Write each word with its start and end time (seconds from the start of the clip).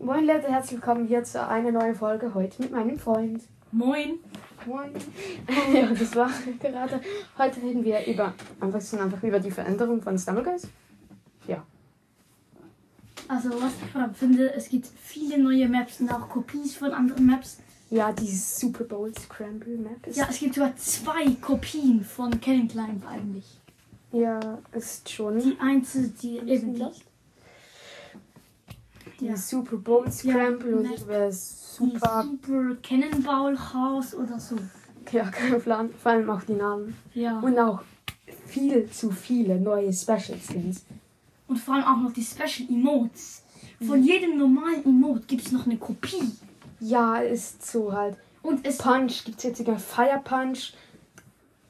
Moin 0.00 0.26
Leute, 0.26 0.48
herzlich 0.50 0.80
willkommen 0.80 1.06
hier 1.06 1.24
zu 1.24 1.46
einer 1.46 1.70
neuen 1.70 1.94
Folge 1.94 2.34
heute 2.34 2.60
mit 2.62 2.72
meinem 2.72 2.98
Freund. 2.98 3.42
Moin. 3.72 4.18
Moin. 4.66 4.90
ja, 5.72 5.86
das 5.86 6.14
war 6.14 6.30
gerade. 6.60 7.00
Heute 7.38 7.62
reden 7.62 7.84
wir 7.84 8.04
über 8.06 8.34
einfach, 8.60 8.80
so 8.80 8.98
einfach 8.98 9.22
über 9.22 9.38
die 9.38 9.50
Veränderung 9.50 10.02
von 10.02 10.18
Stumbleguys. 10.18 10.68
Ja. 11.46 11.64
Also 13.28 13.50
was 13.50 13.72
ich 13.82 13.90
vor 13.90 14.02
allem 14.02 14.14
finde, 14.14 14.52
es 14.52 14.68
gibt 14.68 14.86
viele 14.86 15.38
neue 15.38 15.68
Maps 15.68 16.00
und 16.00 16.12
auch 16.12 16.28
Kopies 16.28 16.76
von 16.76 16.92
anderen 16.92 17.26
Maps. 17.26 17.58
Ja, 17.90 18.12
die 18.12 18.34
Super 18.34 18.84
Bowl 18.84 19.12
Scramble 19.16 19.78
Map 19.78 20.06
ist. 20.06 20.16
Ja, 20.16 20.26
es 20.28 20.38
gibt 20.38 20.54
sogar 20.54 20.74
zwei 20.76 21.30
Kopien 21.40 22.04
von 22.04 22.40
Kevin 22.40 22.68
Klein 22.68 23.02
eigentlich. 23.08 23.60
Ja, 24.12 24.58
ist 24.72 25.08
schon. 25.08 25.38
Die 25.38 25.56
einzige, 25.60 26.08
die 26.08 26.38
eben 26.38 26.74
die, 26.74 26.86
Die 29.20 29.26
ja. 29.26 29.36
Super 29.36 29.76
Bowl 29.76 30.10
Scramble 30.10 30.76
und 30.76 31.08
wäre 31.08 31.30
die 31.30 31.36
super. 31.36 32.24
Super 32.24 32.76
Cannonball 32.82 33.56
House 33.72 34.14
oder 34.14 34.38
so. 34.38 34.56
Ja, 35.12 35.24
kein 35.30 35.60
Plan. 35.60 35.90
Vor 36.02 36.12
allem 36.12 36.30
auch 36.30 36.42
die 36.42 36.54
Namen. 36.54 36.96
Ja. 37.14 37.38
Und, 37.38 37.52
Und 37.52 37.58
auch 37.58 37.82
viel 38.46 38.88
zu 38.90 39.10
viele 39.10 39.60
neue 39.60 39.92
Special 39.92 40.38
Skins. 40.38 40.84
vor 41.64 41.74
allem 41.74 41.84
auch 41.84 42.02
noch 42.02 42.12
die 42.12 42.22
Special 42.24 42.68
Emotes. 42.68 43.42
Von 43.86 44.02
jedem 44.02 44.38
normalen 44.38 44.84
Emote 44.84 45.24
gibt 45.26 45.46
es 45.46 45.52
noch 45.52 45.66
eine 45.66 45.76
Kopie. 45.76 46.32
Ja, 46.80 47.18
ist 47.18 47.66
so 47.66 47.92
halt. 47.92 48.16
Und 48.42 48.66
es 48.66 48.78
Punch 48.78 49.24
gibt 49.24 49.38
es 49.38 49.44
jetzt 49.44 49.58
sogar 49.58 49.78
Fire 49.78 50.20
Punch. 50.22 50.74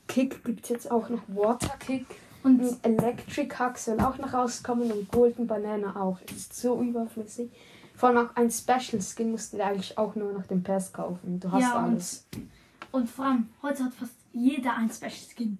Kick 0.07 0.45
gibt 0.45 0.65
es 0.65 0.71
jetzt 0.71 0.91
auch 0.91 1.09
noch 1.09 1.23
Water 1.29 1.75
Kick. 1.79 2.07
Und 2.45 2.61
Und 2.61 2.79
Electric 2.85 3.55
Hack 3.59 3.79
soll 3.79 3.99
auch 4.01 4.19
noch 4.19 4.33
rauskommen 4.33 4.93
und 4.93 5.11
Golden 5.11 5.47
Banana 5.47 5.97
auch. 5.97 6.21
Ist 6.31 6.55
so 6.55 6.81
überflüssig. 6.81 7.51
Vor 7.97 8.11
allem 8.11 8.19
auch 8.29 8.37
ein 8.37 8.51
Special 8.51 9.01
Skin 9.03 9.31
musst 9.31 9.53
du 9.53 9.57
dir 9.57 9.67
eigentlich 9.67 9.97
auch 9.97 10.15
nur 10.15 10.33
noch 10.33 10.47
den 10.47 10.63
Pass 10.63 10.93
kaufen. 10.93 11.41
Du 11.41 11.51
hast 11.51 11.63
ja, 11.63 11.75
alles. 11.77 12.27
Und, 12.35 12.49
und 12.93 13.11
vor 13.11 13.25
allem, 13.25 13.49
heute 13.63 13.85
hat 13.85 13.95
fast 13.95 14.15
jeder 14.33 14.77
ein 14.77 14.91
Special 14.91 15.11
Skin. 15.35 15.59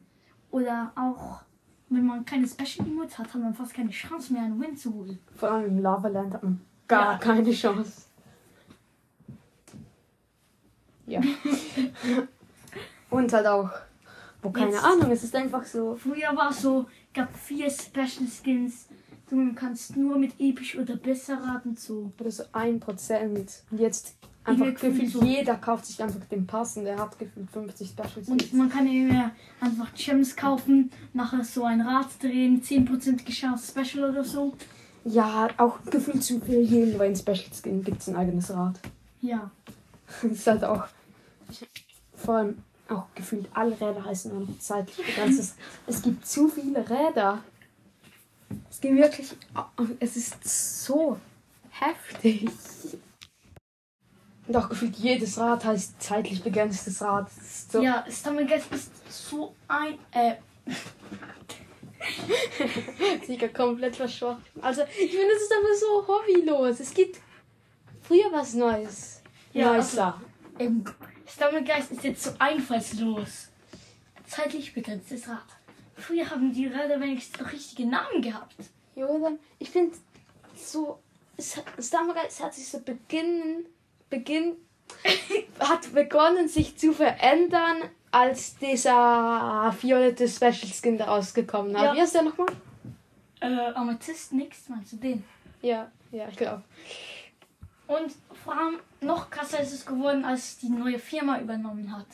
Oder 0.51 0.93
auch, 0.95 1.41
wenn 1.89 2.05
man 2.07 2.25
keine 2.25 2.47
Special 2.47 2.87
Emotes 2.87 3.19
hat, 3.19 3.33
hat 3.33 3.41
man 3.41 3.55
fast 3.55 3.73
keine 3.75 3.91
Chance 3.91 4.33
mehr, 4.33 4.43
einen 4.43 4.61
Win 4.61 4.77
zu 4.77 4.93
holen. 4.93 5.19
Vor 5.37 5.51
allem 5.51 5.67
im 5.67 5.79
Lava 5.83 6.09
Land 6.09 6.35
hat 6.35 6.43
man 6.43 6.61
gar 6.87 7.13
Ja. 7.13 7.19
keine 7.19 7.51
Chance. 7.53 8.03
Ja. 11.07 11.21
und 13.11 13.33
halt 13.33 13.47
auch, 13.47 13.71
wo 14.45 14.51
keine 14.51 14.71
Jetzt- 14.73 14.85
Ahnung, 14.85 15.11
es 15.11 15.25
ist 15.25 15.35
einfach 15.35 15.65
so. 15.65 15.97
Früher 15.97 16.37
war 16.37 16.51
es 16.51 16.61
so, 16.63 16.87
gab 17.13 17.35
vier 17.37 17.69
Special 17.71 18.29
Skins. 18.29 18.87
Du 19.31 19.53
kannst 19.55 19.97
nur 19.97 20.19
mit 20.19 20.35
episch 20.39 20.77
oder 20.79 20.97
besser 20.97 21.39
raten 21.43 21.75
so. 21.77 22.13
Oder 22.21 22.31
so 22.31 22.45
ein 22.53 22.79
Prozent. 22.79 23.63
Und 23.71 23.81
jetzt 23.81 24.15
einfach 24.45 24.67
gefühlt 24.75 25.11
so. 25.11 25.23
jeder 25.25 25.55
kauft 25.57 25.87
sich 25.87 26.03
einfach 26.03 26.21
den 26.27 26.47
Pass 26.47 26.77
und 26.77 26.85
der 26.85 26.99
hat 26.99 27.19
gefühlt 27.19 27.51
50 27.51 27.89
Special 27.89 28.11
Und 28.27 28.43
Skins. 28.43 28.53
man 28.53 28.69
kann 28.69 28.87
eben 28.87 29.09
mehr 29.09 29.31
einfach 29.61 29.93
Gems 29.95 30.37
kaufen, 30.37 30.91
nachher 31.15 31.43
so 31.43 31.65
ein 31.65 31.81
Rad 31.81 32.09
drehen, 32.23 32.63
10% 32.63 33.25
Chance 33.31 33.73
Special 33.73 34.11
oder 34.11 34.23
so. 34.23 34.53
Ja, 35.07 35.49
auch 35.57 35.79
gefühlt 35.91 36.23
zu 36.23 36.41
für 36.41 36.61
jeden 36.61 36.97
neuen 36.99 37.17
Special 37.17 37.51
Skin 37.53 37.83
gibt 37.83 38.03
es 38.03 38.09
ein 38.09 38.17
eigenes 38.17 38.51
Rad. 38.55 38.79
Ja. 39.21 39.51
Das 40.23 40.31
ist 40.33 40.47
halt 40.47 40.65
auch. 40.65 40.85
Vor 42.15 42.35
allem 42.37 42.59
auch 42.89 43.07
gefühlt 43.15 43.47
alle 43.55 43.79
Räder 43.81 44.05
heißen 44.05 44.33
nur 44.33 44.47
noch 44.47 44.59
zeitlich 44.59 45.07
begrenzt. 45.07 45.41
Es, 45.41 45.55
es 45.87 46.03
gibt 46.03 46.27
zu 46.27 46.49
viele 46.49 46.89
Räder. 46.89 47.43
Es 48.71 48.81
gibt 48.81 48.97
wirklich. 48.97 49.35
Es 50.01 50.17
ist 50.17 50.85
so 50.85 51.19
heftig. 51.71 52.49
Und 54.47 54.57
auch 54.57 54.69
gefühlt 54.69 54.97
jedes 54.97 55.39
Rad 55.39 55.65
heißt 55.65 56.03
zeitlich 56.03 56.43
begrenztes 56.43 57.01
Rad. 57.01 57.31
So. 57.71 57.83
Ja, 57.83 58.05
Stammelgeist 58.11 58.71
ist 58.73 58.91
so 59.11 59.55
ein, 59.69 59.99
äh, 60.13 60.35
Sieger 63.27 63.49
komplett 63.49 63.97
verschwunden. 63.97 64.43
Also, 64.61 64.83
ich 64.83 65.11
finde, 65.11 65.33
es 65.35 65.43
ist 65.43 65.53
einfach 65.53 65.75
so 65.81 66.07
hobbylos. 66.07 66.81
Es 66.81 66.93
gibt 66.93 67.19
früher 68.03 68.31
was 68.31 68.53
Neues. 68.55 69.23
Ja, 69.55 69.73
Neues 69.73 69.87
also- 69.87 69.97
da. 69.97 70.21
Ähm, 70.59 70.85
Stammelgeist 71.27 71.93
ist 71.93 72.05
jetzt 72.05 72.23
so 72.23 72.31
einfallslos. 72.39 73.49
Zeitlich 74.27 74.73
begrenztes 74.75 75.29
Rad. 75.29 75.43
Früher 75.97 76.29
haben 76.29 76.53
die 76.53 76.67
Räder 76.67 77.01
wenigstens 77.01 77.41
noch 77.41 77.53
richtige 77.53 77.89
Namen 77.89 78.21
gehabt. 78.23 78.55
Ja, 78.97 79.07
dann, 79.07 79.39
ich 79.59 79.71
finde 79.71 79.97
so, 80.57 80.99
es, 81.37 81.57
hat- 81.57 81.65
sich 82.55 82.69
so 82.69 82.81
beginnen, 82.81 83.67
beginn, 84.11 84.55
hat 85.61 85.93
begonnen 85.93 86.49
sich 86.49 86.77
zu 86.77 86.93
verändern, 86.93 87.83
als 88.11 88.57
dieser 88.59 89.75
violette 89.81 90.29
Special 90.29 90.71
Skin 90.73 90.99
da 90.99 91.07
rausgekommen 91.07 91.77
hat. 91.77 91.85
Ja. 91.85 91.95
Wie 91.95 92.01
heißt 92.01 92.15
der 92.15 92.23
nochmal? 92.23 92.47
Äh, 93.41 93.47
Amethyst 93.75 94.33
nix, 94.33 94.69
meinst 94.69 94.93
du 94.93 94.97
den? 94.97 95.25
Ja, 95.63 95.91
ja, 96.13 96.29
ich 96.29 96.37
glaube. 96.37 96.63
Und 97.87 98.13
vor 98.45 98.55
allem 98.55 98.79
noch 99.01 99.31
krasser 99.31 99.61
ist 99.61 99.73
es 99.73 99.85
geworden, 99.87 100.25
als 100.25 100.59
die 100.59 100.69
neue 100.69 100.99
Firma 100.99 101.41
übernommen 101.41 101.95
hat. 101.95 102.07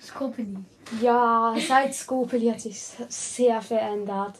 Scopely. 0.00 0.56
Ja, 1.00 1.54
seit 1.66 1.94
Scopely 1.94 2.48
hat 2.48 2.60
sich 2.60 2.80
sehr 3.08 3.60
verändert. 3.60 4.34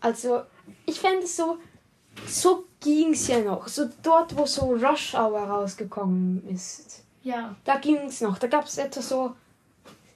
Also, 0.00 0.42
ich 0.86 1.00
fände 1.00 1.24
es 1.24 1.36
so, 1.36 1.58
so 2.26 2.64
ging 2.80 3.12
es 3.12 3.26
ja 3.28 3.40
noch. 3.40 3.68
So 3.68 3.88
dort, 4.02 4.36
wo 4.36 4.46
so 4.46 4.72
Rush 4.74 5.14
Hour 5.14 5.40
rausgekommen 5.40 6.46
ist. 6.48 7.02
Ja, 7.22 7.56
Da 7.64 7.78
ging 7.78 7.96
es 8.06 8.20
noch. 8.20 8.38
Da 8.38 8.46
gab 8.46 8.66
es 8.66 8.78
etwa 8.78 9.00
so 9.00 9.34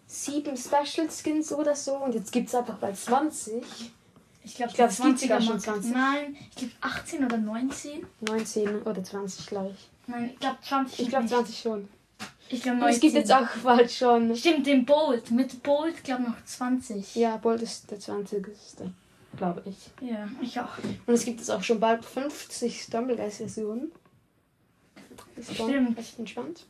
sieben 0.06 0.56
Special 0.56 1.08
Skins 1.10 1.52
oder 1.52 1.74
so. 1.74 1.96
Und 1.96 2.14
jetzt 2.14 2.30
gibt 2.32 2.48
es 2.48 2.54
einfach 2.54 2.76
bei 2.76 2.92
20. 2.92 3.64
ich 4.44 4.54
glaube, 4.54 4.71
Ich 4.71 4.76
glaub, 4.76 4.88
es 4.91 5.00
gibt 5.00 5.19
sogar 5.19 5.41
schon 5.41 5.60
20. 5.60 5.93
Nein, 5.93 6.37
ich 6.50 6.56
glaube 6.56 6.72
18 6.81 7.25
oder 7.25 7.38
19. 7.38 8.06
19 8.21 8.82
oder 8.82 9.03
20, 9.04 9.47
glaube 9.47 9.75
ich. 9.76 9.88
Nein, 10.06 10.31
ich 10.32 10.38
glaube 10.41 10.59
20. 10.62 11.00
Ich 11.00 11.09
glaube 11.09 11.25
nicht. 11.25 11.34
20 11.34 11.59
schon. 11.59 11.88
Ich 12.50 12.62
glaube 12.62 12.76
Und 12.76 12.81
19. 12.81 12.94
es 12.94 13.00
gibt 13.00 13.15
jetzt 13.15 13.32
auch 13.32 13.49
bald 13.62 13.91
schon. 13.91 14.34
Stimmt, 14.34 14.66
den 14.66 14.87
Bolt. 14.87 15.31
Mit 15.31 15.62
Bolt, 15.62 16.03
glaube 16.03 16.22
noch 16.22 16.43
20. 16.44 17.15
Ja, 17.16 17.37
Bolt 17.37 17.62
ist 17.62 17.91
der 17.91 18.00
20. 18.00 18.47
Glaube 19.37 19.62
ich. 19.66 19.91
Ja, 20.00 20.28
ich 20.41 20.59
auch. 20.59 20.78
Und 21.06 21.15
es 21.15 21.25
gibt 21.25 21.41
jetzt 21.41 21.50
auch 21.50 21.62
schon 21.62 21.78
bald 21.78 22.05
50 22.05 22.82
Stumbleguys-Versionen. 22.82 23.93
Ist 25.37 25.55
schon 25.55 25.69
Stimmt. 25.69 25.99
echt 25.99 26.19
entspannt. 26.19 26.66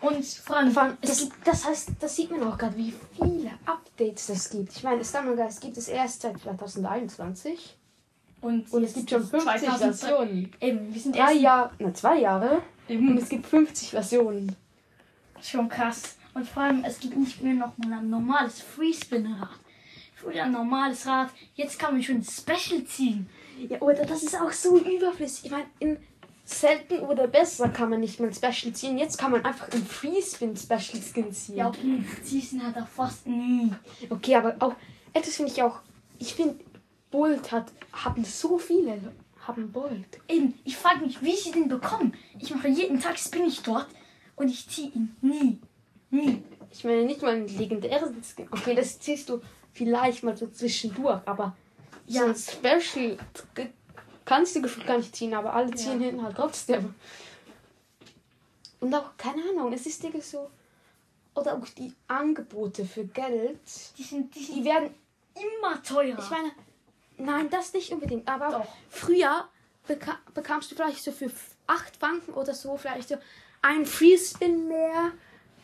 Und 0.00 0.24
vor 0.24 0.56
allem, 0.56 0.70
Vor 0.72 0.82
allem, 0.84 0.96
das, 1.02 1.28
das 1.44 1.66
heißt, 1.66 1.90
das 2.00 2.16
sieht 2.16 2.30
man 2.30 2.42
auch 2.44 2.56
gerade, 2.56 2.76
wie 2.76 2.94
viele 3.14 3.50
Updates 3.66 4.30
es 4.30 4.48
gibt. 4.48 4.74
Ich 4.74 4.82
meine, 4.82 5.04
Stumbleguys 5.04 5.60
gibt 5.60 5.76
es 5.76 5.88
erst 5.88 6.22
seit 6.22 6.40
2021. 6.40 7.76
und, 8.40 8.72
Und 8.72 8.84
es 8.84 8.94
gibt 8.94 9.10
schon 9.10 9.22
50 9.26 9.68
Versionen. 9.68 10.52
Eben, 10.60 10.94
wir 10.94 11.00
sind 11.00 11.16
Drei 11.16 11.34
Jahre, 11.34 11.70
na 11.78 11.92
zwei 11.92 12.20
Jahre. 12.20 12.62
Und 12.88 12.94
eben 12.94 13.18
es 13.18 13.28
gibt 13.28 13.46
50 13.46 13.90
Versionen. 13.90 14.56
schon 15.42 15.68
krass. 15.68 16.16
Und 16.32 16.48
vor 16.48 16.62
allem, 16.62 16.84
es 16.84 16.98
gibt 16.98 17.16
nicht 17.16 17.42
mehr 17.42 17.54
noch 17.54 17.76
mal 17.78 17.98
ein 17.98 18.08
normales 18.08 18.60
Freespin-Rad. 18.60 19.48
Früher 20.14 20.44
ein 20.44 20.52
normales 20.52 21.06
Rad, 21.06 21.30
jetzt 21.54 21.78
kann 21.78 21.94
man 21.94 22.02
schon 22.02 22.16
ein 22.16 22.24
Special 22.24 22.84
ziehen. 22.84 23.28
Ja, 23.68 23.80
oder 23.80 24.04
das 24.04 24.22
ist 24.22 24.38
auch 24.40 24.52
so 24.52 24.78
überflüssig. 24.78 25.46
Ich 25.46 25.50
meine, 25.50 25.66
in 25.78 25.96
selten 26.50 27.00
oder 27.00 27.26
besser 27.26 27.68
kann 27.68 27.90
man 27.90 28.00
nicht 28.00 28.20
mehr 28.20 28.30
ein 28.30 28.34
Special 28.34 28.72
ziehen. 28.72 28.98
Jetzt 28.98 29.18
kann 29.18 29.30
man 29.32 29.44
einfach 29.44 29.68
ein 29.72 29.84
Freespin 29.84 30.56
Special 30.56 31.00
Skin 31.02 31.32
ziehen. 31.32 31.56
Ja, 31.56 31.68
okay, 31.68 32.04
ziehen 32.24 32.62
hat 32.64 32.76
er 32.76 32.86
fast 32.86 33.26
nie. 33.26 33.72
Okay, 34.08 34.34
aber 34.34 34.56
auch 34.58 34.74
etwas 35.12 35.36
finde 35.36 35.52
ich 35.52 35.62
auch. 35.62 35.80
Ich 36.18 36.34
finde, 36.34 36.56
Bolt 37.10 37.50
hat 37.52 37.72
haben 37.92 38.24
so 38.24 38.58
viele 38.58 39.00
haben 39.46 39.72
Bolt. 39.72 40.20
Eben, 40.28 40.54
ich 40.64 40.76
frage 40.76 41.04
mich, 41.04 41.22
wie 41.22 41.34
sie 41.34 41.50
den 41.50 41.68
bekommen. 41.68 42.14
Ich 42.38 42.54
mache 42.54 42.68
jeden 42.68 43.00
Tag 43.00 43.18
Spin 43.18 43.46
ich 43.46 43.62
dort 43.62 43.86
und 44.36 44.48
ich 44.48 44.68
ziehe 44.68 44.90
ihn 44.90 45.16
nie. 45.22 45.58
Nie. 46.10 46.42
Ich 46.70 46.84
meine 46.84 47.04
nicht 47.04 47.22
mal 47.22 47.34
einen 47.34 47.48
legendären 47.48 48.14
Skin. 48.22 48.46
Okay, 48.50 48.74
das 48.74 49.00
ziehst 49.00 49.28
du 49.28 49.40
vielleicht 49.72 50.22
mal 50.22 50.36
so 50.36 50.46
zwischendurch, 50.48 51.20
aber 51.26 51.56
Ja. 52.06 52.32
so 52.34 52.52
ein 52.62 52.80
Special 52.80 53.16
kannst 54.30 54.54
du 54.54 54.62
gefühlt 54.62 54.86
gar 54.86 54.96
nicht 54.96 55.14
ziehen, 55.16 55.34
aber 55.34 55.52
alle 55.52 55.72
ziehen 55.74 56.00
Ja. 56.00 56.06
hinten 56.06 56.22
halt 56.22 56.36
trotzdem. 56.36 56.94
Und 58.78 58.94
auch, 58.94 59.10
keine 59.18 59.42
Ahnung, 59.42 59.72
es 59.72 59.84
ist 59.86 60.02
irgendwie 60.04 60.22
so. 60.24 60.48
Oder 61.34 61.54
auch 61.54 61.68
die 61.76 61.92
Angebote 62.08 62.84
für 62.84 63.04
Geld, 63.04 63.58
Die 63.98 64.02
sind, 64.04 64.32
die 64.34 64.38
die 64.38 64.44
sind 64.46 64.64
werden 64.64 64.94
immer 65.34 65.82
teurer. 65.82 66.18
Ich 66.18 66.30
meine, 66.30 66.50
nein, 67.18 67.50
das 67.50 67.72
nicht 67.72 67.92
unbedingt. 67.92 68.28
Aber 68.28 68.50
Doch. 68.50 68.66
früher 68.88 69.48
beka 69.88 70.16
bekamst 70.32 70.70
du 70.70 70.76
vielleicht 70.76 71.02
so 71.02 71.10
für 71.12 71.30
8 71.66 71.96
Franken 71.96 72.32
oder 72.34 72.54
so 72.54 72.76
vielleicht 72.76 73.08
so 73.08 73.16
ein 73.62 73.84
Freespin 73.84 74.68
mehr, 74.68 75.12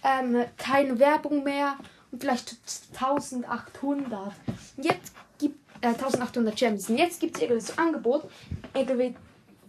ähm, 0.02 0.44
keine 0.56 0.98
Werbung 0.98 1.42
mehr 1.44 1.76
und 2.10 2.20
vielleicht 2.20 2.56
1800. 2.94 4.32
Und 4.76 4.84
Jetzt 4.84 5.12
gibt 5.38 5.58
äh, 5.82 5.88
1800 5.88 6.54
Gems. 6.56 6.88
Und 6.90 6.98
jetzt 6.98 7.18
gibt 7.20 7.36
es 7.36 7.42
irgendwie 7.42 7.60
so 7.60 7.72
ein 7.72 7.78
Angebot, 7.88 8.30
irgendwie 8.76 9.14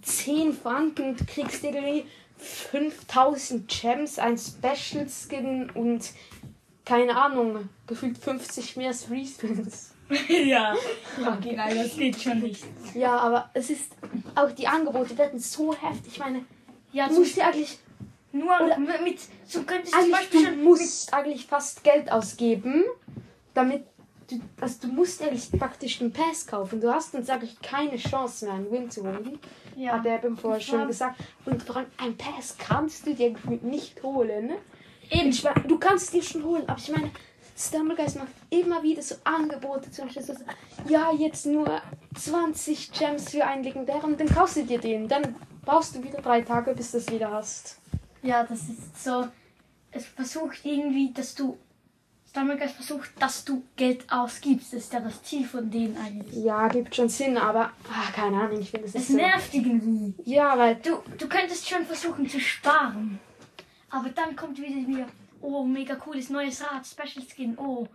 10 0.01 0.53
Franken 0.53 1.09
und 1.09 1.19
du 1.19 1.25
kriegst 1.25 1.63
irgendwie 1.63 2.05
5000 2.37 3.67
Gems, 3.67 4.19
ein 4.19 4.37
Special 4.37 5.07
Skin 5.09 5.69
und 5.71 6.11
keine 6.85 7.15
Ahnung, 7.19 7.67
gefühlt 7.87 8.17
50 8.17 8.77
mehr 8.77 8.93
Free 8.93 9.25
Spins. 9.25 9.93
ja. 10.29 10.73
Okay, 11.19 11.53
nein, 11.55 11.77
das 11.77 11.97
geht 11.97 12.21
schon 12.21 12.39
nicht. 12.39 12.63
Ja, 12.93 13.17
aber 13.17 13.49
es 13.53 13.69
ist 13.69 13.91
auch 14.35 14.51
die 14.51 14.67
Angebote 14.67 15.17
werden 15.17 15.39
so 15.39 15.73
heftig. 15.73 16.13
Ich 16.13 16.19
meine, 16.19 16.45
Ja, 16.93 17.09
du 17.09 17.15
musst 17.19 17.35
dir 17.35 17.45
eigentlich, 17.45 17.77
Nur 18.31 18.53
Oder- 18.61 18.77
mit, 18.79 19.19
so 19.45 19.63
könntest 19.63 19.93
du 19.93 19.99
zum 19.99 20.11
Beispiel 20.11 20.55
du 20.55 20.63
musst 20.63 21.13
eigentlich 21.13 21.45
fast 21.47 21.83
Geld 21.83 22.09
ausgeben, 22.11 22.83
damit 23.53 23.83
du, 24.29 24.39
also 24.61 24.87
du 24.87 24.93
musst 24.93 25.21
eigentlich 25.21 25.51
praktisch 25.51 25.99
den 25.99 26.11
Pass 26.11 26.45
kaufen. 26.45 26.81
Du 26.81 26.91
hast 26.91 27.13
dann, 27.13 27.23
sage 27.23 27.45
ich, 27.45 27.59
keine 27.61 27.97
Chance 27.97 28.45
mehr, 28.45 28.55
einen 28.55 28.71
Win 28.71 28.89
zu 28.89 29.03
holen. 29.03 29.39
ja, 29.75 29.93
Hat 29.93 30.05
er 30.05 30.19
beim 30.19 30.37
vorher 30.37 30.61
schon 30.61 30.87
gesagt. 30.87 31.19
Und 31.45 31.63
vor 31.63 31.77
allem 31.77 31.87
ein 31.97 32.17
Pass 32.17 32.55
kannst 32.57 33.05
du 33.05 33.13
dir 33.13 33.35
nicht 33.61 34.01
holen. 34.03 34.51
eben 35.09 35.29
Ich 35.29 35.41
du 35.41 35.77
kannst 35.77 36.13
dir 36.13 36.23
schon 36.23 36.43
holen, 36.43 36.63
aber 36.67 36.79
ich 36.79 36.89
meine, 36.89 37.11
Stumblegeist 37.57 38.17
macht 38.17 38.33
immer 38.51 38.83
wieder 38.83 39.01
so 39.01 39.15
Angebote, 39.23 39.89
zum 39.89 40.05
Beispiel 40.05 40.23
so, 40.23 40.33
ja, 40.87 41.11
jetzt 41.11 41.47
nur 41.47 41.81
20 42.15 42.91
Gems 42.91 43.31
für 43.31 43.45
einen 43.45 43.63
legendären, 43.63 44.15
dann 44.15 44.27
kaufst 44.27 44.57
du 44.57 44.63
dir 44.63 44.79
den. 44.79 45.07
Dann 45.07 45.35
brauchst 45.65 45.95
du 45.95 46.03
wieder 46.03 46.21
drei 46.21 46.41
Tage, 46.41 46.75
bis 46.75 46.91
du 46.91 46.97
es 46.97 47.11
wieder 47.11 47.31
hast. 47.31 47.79
Ja, 48.21 48.43
das 48.43 48.61
ist 48.61 49.03
so. 49.03 49.27
Es 49.91 50.05
versucht 50.05 50.59
irgendwie, 50.63 51.11
dass 51.11 51.33
du. 51.33 51.57
Stammelgeist 52.37 52.75
versucht, 52.75 53.09
dass 53.19 53.43
du 53.45 53.63
Geld 53.75 54.05
ausgibst. 54.11 54.71
Das 54.71 54.81
ist 54.83 54.93
ja 54.93 54.99
das 54.99 55.23
Ziel 55.23 55.43
von 55.43 55.71
denen 55.71 55.97
eigentlich. 55.97 56.43
Ja, 56.43 56.67
gibt 56.67 56.95
schon 56.95 57.09
Sinn, 57.09 57.35
aber 57.35 57.71
ah, 57.91 58.11
keine 58.13 58.37
Ahnung, 58.39 58.59
ich 58.61 58.69
finde 58.69 58.85
es 58.85 58.93
Es 58.93 59.01
ist 59.01 59.07
so. 59.07 59.15
nervt 59.15 59.51
irgendwie. 59.55 60.13
Ja, 60.23 60.55
weil 60.55 60.75
Du, 60.75 60.99
du 61.17 61.27
könntest 61.27 61.67
schon 61.67 61.83
versuchen 61.83 62.29
zu 62.29 62.39
sparen. 62.39 63.19
Aber 63.89 64.09
dann 64.09 64.35
kommt 64.35 64.59
wieder 64.59 64.87
wieder. 64.87 65.07
Oh, 65.41 65.63
mega 65.63 65.95
cooles 65.95 66.29
neues 66.29 66.61
Rad, 66.61 66.85
Special 66.85 67.25
Skin. 67.27 67.57
Oh, 67.57 67.87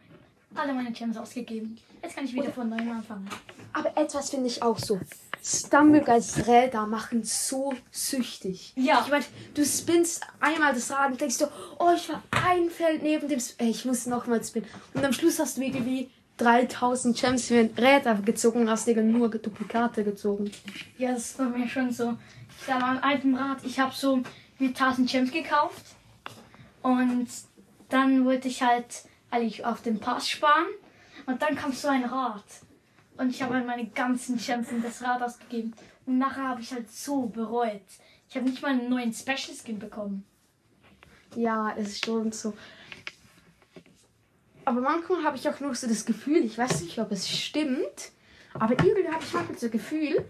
alle 0.56 0.72
meine 0.72 0.90
Gems 0.90 1.16
ausgegeben. 1.16 1.78
Jetzt 2.02 2.16
kann 2.16 2.24
ich 2.24 2.34
wieder 2.34 2.50
von 2.50 2.68
neuem 2.68 2.90
anfangen. 2.90 3.28
Aber 3.72 3.96
etwas 3.96 4.28
finde 4.30 4.48
ich 4.48 4.60
auch 4.60 4.78
so. 4.78 4.98
Stumblegeist 5.42 6.46
Räder 6.46 6.86
machen 6.86 7.24
so 7.24 7.74
süchtig. 7.90 8.72
Ja. 8.76 9.02
Ich 9.04 9.10
meine, 9.10 9.24
du 9.54 9.64
spinnst 9.64 10.24
einmal 10.38 10.72
das 10.72 10.90
Rad 10.90 11.10
und 11.10 11.20
denkst 11.20 11.38
du, 11.38 11.46
oh, 11.78 11.90
ich 11.96 12.08
war 12.08 12.22
ein 12.30 12.70
Feld 12.70 13.02
neben 13.02 13.26
dem 13.28 13.38
Sp 13.42 13.58
Ey, 13.58 13.70
ich 13.70 13.84
muss 13.84 14.06
nochmal 14.06 14.42
spinnen. 14.44 14.68
Und 14.94 15.04
am 15.04 15.12
Schluss 15.12 15.40
hast 15.40 15.56
du 15.56 15.62
irgendwie 15.62 16.10
3000 16.36 17.20
Gems 17.20 17.46
für 17.46 17.68
Räder 17.76 18.14
gezogen 18.14 18.60
und 18.60 18.70
hast 18.70 18.86
dir 18.86 19.02
nur 19.02 19.28
Duplikate 19.30 20.04
gezogen. 20.04 20.50
Ja, 20.96 21.12
das 21.12 21.32
bei 21.32 21.44
mir 21.44 21.68
schon 21.68 21.90
so. 21.90 22.16
Ich 22.60 22.66
sag 22.66 22.80
mal, 22.80 22.98
altem 23.00 23.34
Rad, 23.34 23.58
ich 23.64 23.80
habe 23.80 23.92
so 23.94 24.22
mir 24.58 24.68
1000 24.68 25.10
Gems 25.10 25.32
gekauft. 25.32 25.84
Und 26.82 27.28
dann 27.88 28.24
wollte 28.24 28.46
ich 28.46 28.62
halt 28.62 29.04
eigentlich 29.30 29.64
auf 29.64 29.82
den 29.82 29.98
Pass 29.98 30.28
sparen. 30.28 30.66
Und 31.26 31.42
dann 31.42 31.56
kam 31.56 31.72
so 31.72 31.88
ein 31.88 32.04
Rad. 32.04 32.44
Und 33.22 33.30
ich 33.30 33.40
habe 33.40 33.54
halt 33.54 33.66
meine 33.66 33.86
ganzen 33.86 34.36
in 34.36 34.82
das 34.82 35.00
Rad 35.00 35.22
ausgegeben. 35.22 35.72
Und 36.06 36.18
nachher 36.18 36.48
habe 36.48 36.60
ich 36.60 36.72
halt 36.72 36.90
so 36.90 37.26
bereut. 37.26 37.80
Ich 38.28 38.34
habe 38.36 38.48
nicht 38.48 38.60
mal 38.62 38.72
einen 38.72 38.90
neuen 38.90 39.12
Special 39.12 39.56
Skin 39.56 39.78
bekommen. 39.78 40.24
Ja, 41.36 41.72
es 41.78 41.90
ist 41.90 42.04
schon 42.04 42.32
so. 42.32 42.52
Aber 44.64 44.80
manchmal 44.80 45.22
habe 45.22 45.36
ich 45.36 45.48
auch 45.48 45.60
nur 45.60 45.72
so 45.74 45.86
das 45.86 46.04
Gefühl, 46.04 46.44
ich 46.44 46.58
weiß 46.58 46.82
nicht, 46.82 46.98
ob 46.98 47.12
es 47.12 47.28
stimmt, 47.28 48.10
aber 48.54 48.72
irgendwie 48.72 49.08
habe 49.08 49.22
ich 49.22 49.32
manchmal 49.32 49.56
so 49.58 49.66
das 49.66 49.70
Gefühl, 49.70 50.24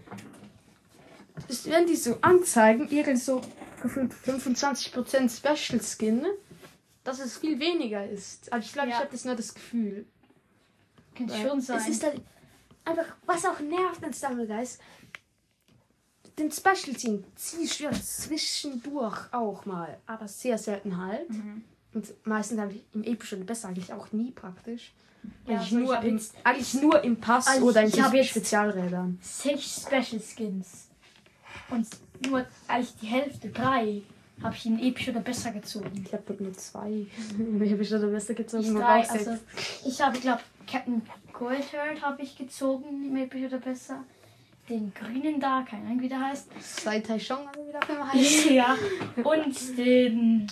dass 1.47 1.65
wenn 1.69 1.87
die 1.87 1.95
so 1.95 2.17
anzeigen, 2.21 2.87
irgend 2.89 3.19
so 3.19 3.41
gefühlt 3.81 4.13
25% 4.13 5.35
Special 5.35 5.81
Skin, 5.81 6.25
dass 7.03 7.19
es 7.19 7.37
viel 7.37 7.59
weniger 7.59 8.07
ist. 8.07 8.53
Also 8.53 8.65
ich 8.67 8.73
glaube, 8.73 8.89
Ja. 8.89 8.95
ich 8.95 9.01
habe 9.01 9.11
das 9.11 9.25
nur 9.25 9.35
das 9.35 9.53
Gefühl. 9.53 10.05
Könnte 11.15 11.33
Weil 11.33 11.47
schon 11.47 11.61
sein. 11.61 11.77
Es 11.77 11.87
ist 11.87 12.03
halt 12.03 12.21
einfach, 12.85 13.05
was 13.25 13.45
auch 13.45 13.59
nervt 13.59 14.03
an 14.03 14.13
Stumblegeist, 14.13 14.79
den 16.39 16.51
Special 16.51 16.95
Team 16.95 17.23
ziehst 17.35 17.79
du 17.79 17.83
ja 17.85 17.91
zwischendurch 17.91 19.31
auch 19.31 19.65
mal, 19.65 19.97
aber 20.07 20.27
sehr 20.27 20.57
selten 20.57 20.97
halt. 20.97 21.29
Mhm. 21.29 21.63
Und 21.93 22.07
meistens 22.25 22.57
eigentlich 22.59 22.83
im 22.93 23.03
Epischen 23.03 23.45
besser 23.45 23.67
eigentlich 23.67 23.93
auch 23.93 24.11
nie 24.11 24.31
praktisch. 24.31 24.93
Ja, 25.45 25.59
eigentlich, 25.59 25.73
also 25.73 25.77
nur 25.77 26.01
im, 26.01 26.21
eigentlich 26.43 26.73
nur 26.73 27.03
im 27.03 27.17
Pass 27.17 27.47
Also 27.47 27.67
oder 27.67 27.83
in 27.83 27.89
jetzt- 27.91 28.29
Spezialrädern. 28.29 29.19
Sechs 29.21 29.83
Special 29.83 30.19
Skins. 30.19 30.87
Und 31.69 31.87
nur 32.27 32.45
eigentlich 32.67 32.95
die 33.01 33.05
Hälfte, 33.05 33.49
drei, 33.49 34.01
habe 34.41 34.55
ich 34.55 34.65
in 34.65 34.79
episch 34.79 35.09
oder 35.09 35.19
besser 35.19 35.51
gezogen. 35.51 36.03
Ich 36.05 36.13
habe 36.13 36.43
nur 36.43 36.53
zwei. 36.53 37.05
ich 37.61 37.71
habe 37.71 37.85
schon 37.85 38.11
besser 38.11 38.33
gezogen. 38.33 38.63
Ich 38.63 38.73
drei, 38.73 39.07
also 39.07 39.37
ich 39.85 40.01
habe, 40.01 40.19
glaube 40.19 40.41
Captain 40.69 41.01
Goldherd 41.33 42.01
habe 42.01 42.21
ich 42.21 42.37
gezogen, 42.37 43.11
oder 43.45 43.57
besser. 43.57 44.03
Den 44.69 44.93
grünen 44.93 45.39
da, 45.41 45.65
keine 45.67 45.87
Ahnung 45.87 46.01
wie 46.01 46.07
der 46.07 46.21
heißt. 46.21 46.49
Sai 46.59 47.01
Tai 47.01 47.19
Shong, 47.19 47.45
also 47.47 47.67
wie 47.67 47.71
der 47.71 47.81
Film 47.81 48.13
heißt. 48.13 48.49
ja. 48.51 48.77
Und 49.23 49.77
den. 49.77 50.47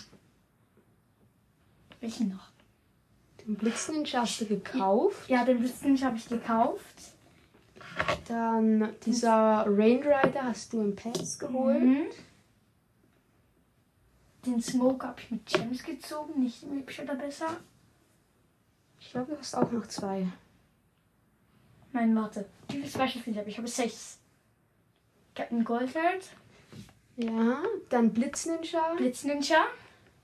Welchen 2.02 2.30
noch? 2.30 2.50
Den 3.46 3.56
Blitzninja 3.56 4.22
hast 4.22 4.42
du 4.42 4.46
gekauft. 4.46 5.30
Ja, 5.30 5.46
den 5.46 5.60
Blitzninja 5.60 6.08
habe 6.08 6.18
ich 6.18 6.28
gekauft. 6.28 7.14
Dann 8.28 8.94
dieser 9.06 9.66
Rain 9.68 10.02
Rider 10.04 10.44
hast 10.44 10.74
du 10.74 10.82
im 10.82 10.96
Pass 10.96 11.40
geholt. 11.40 11.82
Mhm. 11.82 12.06
Den 14.46 14.62
Smoke 14.62 15.06
habe 15.08 15.22
ich 15.22 15.32
mit 15.32 15.46
Gems 15.46 15.84
gezogen, 15.84 16.42
nicht 16.42 16.64
im 16.64 16.80
episch 16.80 17.00
oder 17.00 17.16
besser. 17.16 17.58
Ich 19.00 19.12
glaube, 19.12 19.34
du 19.34 19.40
hast 19.40 19.56
auch 19.56 19.72
noch 19.72 19.88
zwei. 19.88 20.28
Nein, 21.94 22.16
warte. 22.16 22.46
Wie 22.70 22.78
viele 22.78 22.88
Special 22.88 23.10
Skins 23.24 23.38
habe 23.38 23.48
ich? 23.50 23.54
Ich 23.54 23.58
habe 23.58 23.68
sechs. 23.68 24.18
Captain 25.36 25.64
Goldherd, 25.64 26.30
Ja, 27.16 27.62
dann 27.90 28.12
Blitzninja, 28.12 28.94
Blitzninja, 28.98 29.66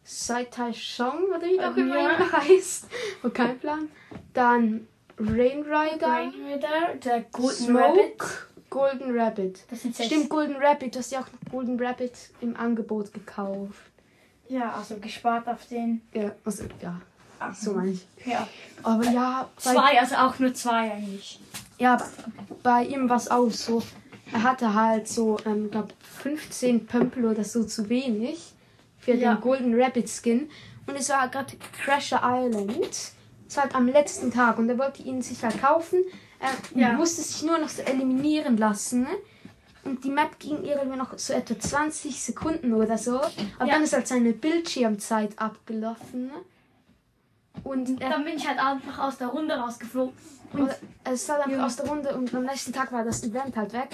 Sai 0.03 0.45
Tai 0.45 0.73
Shong, 0.73 1.25
oder 1.29 1.41
wie 1.41 1.57
der 1.57 1.71
auch 1.71 1.77
Ja. 1.77 1.83
immer 1.83 1.95
er 1.97 2.31
heißt. 2.31 2.87
Und 3.23 3.33
kein 3.33 3.57
Plan. 3.59 3.89
Dann 4.33 4.87
Rain 5.17 5.63
Rider, 5.63 6.07
Rain 6.07 6.33
Rider, 6.45 6.95
der 7.03 7.21
Golden 7.31 7.75
Rabbit. 7.77 8.17
Smoke, 8.21 8.27
Golden 8.69 9.17
Rabbit. 9.19 9.63
Das 9.69 9.81
sind 9.81 9.95
sechs. 9.95 10.07
Stimmt, 10.09 10.29
Golden 10.29 10.55
Rabbit. 10.57 10.93
Du 10.95 10.99
hast 10.99 11.11
ja 11.11 11.21
auch 11.21 11.27
Golden 11.51 11.81
Rabbit 11.81 12.13
im 12.41 12.55
Angebot 12.57 13.13
gekauft. 13.13 13.91
Ja, 14.49 14.73
also 14.73 14.97
gespart 14.97 15.47
auf 15.47 15.65
den. 15.67 16.01
Ja, 16.13 16.33
also, 16.45 16.65
ja, 16.81 17.01
so 17.53 17.73
meine 17.73 17.91
ich. 17.91 18.05
Ja. 18.25 18.47
Aber 18.83 19.03
ja, 19.05 19.49
Zwei, 19.57 19.99
also 19.99 20.15
auch 20.15 20.37
nur 20.39 20.53
zwei 20.53 20.91
eigentlich. 20.91 21.39
ja, 21.77 21.97
bei- 22.63 22.85
ihm 22.85 23.09
war 23.09 23.17
es 23.17 23.29
auch 23.29 23.49
so. 23.51 23.81
Er 24.33 24.43
hatte 24.43 24.73
halt 24.73 25.07
so, 25.07 25.37
ähm, 25.45 25.71
glaube 25.71 25.89
15 26.21 26.85
Pömpel 26.85 27.25
oder 27.25 27.43
so 27.43 27.63
zu 27.63 27.87
wenig 27.89 28.53
für 28.99 29.13
Ja. 29.13 29.35
den 29.35 29.41
Golden 29.41 29.81
Rabbit 29.81 30.09
Skin. 30.09 30.49
Und 30.85 30.95
es 30.95 31.09
war 31.09 31.27
gerade 31.29 31.55
Crasher 31.83 32.21
Island. 32.23 32.89
Es 33.47 33.55
war 33.55 33.63
halt 33.63 33.75
am 33.75 33.87
letzten 33.87 34.31
Tag 34.31 34.57
und 34.57 34.69
er 34.69 34.77
wollte 34.77 35.03
ihn 35.03 35.21
sich 35.21 35.41
halt 35.43 35.61
kaufen. 35.61 35.99
Er 36.39 36.49
Ja. 36.79 36.91
musste 36.93 37.21
sich 37.21 37.43
nur 37.43 37.57
noch 37.57 37.69
so 37.69 37.81
eliminieren 37.83 38.57
lassen. 38.57 39.07
Und 39.85 40.03
die 40.03 40.09
Map 40.09 40.37
ging 40.39 40.63
irgendwie 40.65 40.97
noch 40.97 41.17
so 41.17 41.31
etwa 41.31 41.57
20 41.57 42.21
Sekunden 42.21 42.73
oder 42.73 42.97
so. 42.97 43.17
Aber 43.21 43.31
Ja. 43.65 43.73
dann 43.75 43.83
ist 43.83 43.93
halt 43.93 44.07
seine 44.07 44.33
Bildschirmzeit 44.33 45.39
abgelaufen. 45.39 46.31
Und 47.63 48.01
er 48.01 48.09
Dann 48.11 48.23
bin 48.23 48.35
ich 48.37 48.47
halt 48.47 48.59
einfach 48.59 48.99
aus 48.99 49.17
der 49.17 49.27
Runde 49.27 49.55
rausgeflogen. 49.55 50.13
Und 50.53 50.69
es 51.03 51.23
ist 51.23 51.29
halt 51.29 51.47
Ja. 51.47 51.65
aus 51.65 51.75
der 51.75 51.87
Runde 51.87 52.15
und 52.15 52.33
am 52.33 52.43
nächsten 52.45 52.71
Tag 52.71 52.91
war 52.91 53.03
das 53.03 53.23
Event 53.23 53.55
halt 53.55 53.73
weg. 53.73 53.89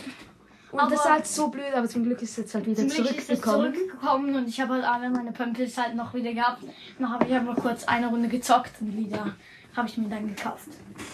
Und 0.72 0.80
Aber- 0.80 0.92
das 0.92 1.00
ist 1.06 1.12
halt 1.12 1.28
so 1.28 1.48
blöd, 1.50 1.74
aber 1.76 1.88
zum 1.88 2.04
Glück 2.04 2.22
ist 2.22 2.32
es 2.32 2.38
jetzt 2.38 2.56
halt 2.56 2.66
wieder 2.66 2.88
zurückgekommen. 2.88 3.74
zurückgekommen 3.74 4.36
und 4.36 4.48
ich 4.48 4.60
habe 4.62 4.74
halt 4.74 4.84
alle 4.84 5.10
meine 5.10 5.32
Pömpels 5.32 5.78
halt 5.78 5.96
noch 5.96 6.14
wieder 6.14 6.34
gehabt. 6.34 6.64
Dann 7.00 7.10
habe 7.12 7.26
ich 7.26 7.34
einfach 7.34 7.56
kurz 7.56 7.84
eine 7.86 8.08
Runde 8.08 8.28
gezockt 8.28 8.72
und 8.82 8.96
wieder 8.98 9.36
habe 9.76 9.88
ich 9.88 9.98
mir 9.98 10.10
dann 10.10 10.28
gekauft. 10.36 10.70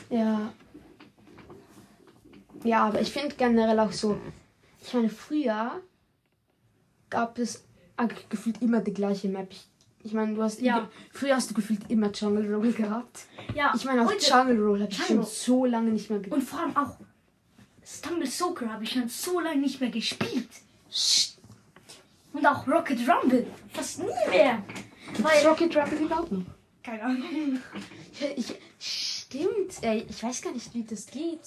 Ja. 0.10 0.52
Ja, 2.64 2.86
aber 2.88 3.00
ich 3.02 3.12
finde 3.12 3.36
generell 3.36 3.80
auch 3.80 3.92
so, 3.92 4.20
ich 4.82 4.94
meine, 4.94 5.10
früher 5.10 5.82
gab 7.10 7.38
es 7.40 7.64
eigentlich 7.96 8.28
gefühlt 8.30 8.62
immer 8.62 8.82
die 8.82 8.94
gleiche 8.94 9.30
Map. 9.30 9.48
Ich, 9.52 9.68
ich 10.04 10.14
meine, 10.14 10.34
du 10.36 10.42
hast 10.44 10.62
Ja. 10.62 10.90
früher 11.12 11.36
hast 11.36 11.50
du 11.50 11.54
gefühlt 11.54 11.82
immer 11.90 12.12
Jungle 12.12 12.54
Roll 12.54 12.72
gehabt. 12.74 13.26
Ja, 13.54 13.74
Ich 13.76 13.84
meine, 13.86 14.06
auch 14.06 14.12
und, 14.12 14.22
Jungle 14.28 14.60
Roll 14.62 14.82
habe 14.82 14.92
ich 14.92 14.98
schon 15.06 15.24
so 15.24 15.66
lange 15.66 15.92
nicht 15.92 16.10
mehr 16.10 16.20
gespielt. 16.20 16.42
und 16.42 16.48
vor 16.48 16.60
allem 16.62 16.78
auch 16.78 16.98
Stumble 17.86 18.28
Soaker 18.28 18.72
habe 18.72 18.84
ich 18.84 18.92
schon 18.92 19.10
so 19.10 19.40
lange 19.40 19.62
nicht 19.62 19.82
mehr 19.82 19.90
gespielt. 19.90 20.50
Und 22.34 22.46
auch 22.46 22.68
Rocket 22.68 23.00
Rumble. 23.10 23.48
Fast 23.74 24.00
nie 24.00 24.06
mehr. 24.30 24.62
Weil, 25.20 25.48
Rocket 25.48 25.76
Rumble 25.76 25.98
überhaupt 26.00 26.32
noch? 26.32 26.44
keine 26.84 27.04
Ahnung. 27.04 27.60
Ich, 28.36 28.54
stimmt, 28.80 29.82
ey, 29.82 30.06
ich 30.10 30.24
weiß 30.24 30.42
gar 30.42 30.52
nicht, 30.54 30.74
wie 30.74 30.84
das 30.84 31.06
geht. 31.08 31.40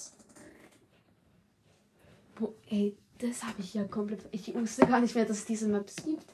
Wo, 2.37 2.53
ey, 2.69 2.95
das 3.19 3.43
habe 3.43 3.61
ich 3.61 3.73
ja 3.73 3.83
komplett. 3.85 4.21
Ich 4.31 4.53
wusste 4.53 4.85
gar 4.87 4.99
nicht 4.99 5.15
mehr, 5.15 5.25
dass 5.25 5.37
es 5.39 5.45
diese 5.45 5.67
Maps 5.67 5.95
gibt. 6.03 6.25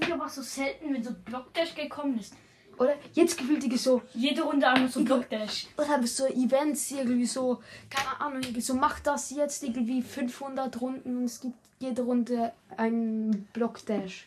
Früher 0.00 0.18
war 0.18 0.26
es 0.26 0.34
so 0.34 0.42
selten, 0.42 0.92
wenn 0.92 1.02
so 1.02 1.12
Blockdash 1.24 1.74
gekommen 1.74 2.18
ist. 2.18 2.34
Oder 2.78 2.94
jetzt 3.14 3.38
gefühlt 3.38 3.78
so. 3.78 4.02
Jede 4.14 4.42
Runde 4.42 4.68
einmal 4.68 4.90
so 4.90 5.02
Blockdash. 5.02 5.66
Oder 5.78 5.88
habe 5.88 6.04
ich 6.04 6.14
so 6.14 6.26
Events 6.26 6.90
irgendwie 6.90 7.26
so, 7.26 7.60
keine 7.88 8.20
Ahnung, 8.20 8.42
irgendwie 8.42 8.60
so 8.60 8.74
mach 8.74 9.00
das 9.00 9.30
jetzt 9.30 9.62
irgendwie 9.62 10.02
500 10.02 10.80
Runden 10.80 11.16
und 11.18 11.24
es 11.24 11.40
gibt 11.40 11.54
jede 11.78 12.02
Runde 12.02 12.52
einen 12.76 13.48
Blockdash. 13.52 14.26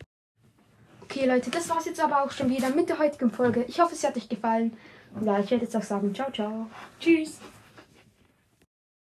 Okay, 1.03 1.25
Leute, 1.25 1.49
das 1.49 1.69
war's 1.69 1.85
jetzt 1.85 1.99
aber 1.99 2.23
auch 2.23 2.31
schon 2.31 2.49
wieder 2.49 2.69
mit 2.69 2.89
der 2.89 2.99
heutigen 2.99 3.31
Folge. 3.31 3.65
Ich 3.67 3.79
hoffe, 3.79 3.95
es 3.95 4.03
hat 4.03 4.15
euch 4.17 4.29
gefallen. 4.29 4.75
Und 5.15 5.25
ja, 5.25 5.39
ich 5.39 5.49
werde 5.49 5.65
jetzt 5.65 5.75
auch 5.75 5.83
sagen, 5.83 6.13
ciao, 6.13 6.31
ciao. 6.31 6.67
Tschüss. 6.99 7.39